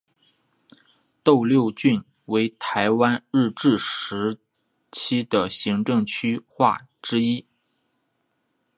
[1.21, 4.39] 斗六郡为台湾日治时
[4.91, 7.45] 期的行政区划之一。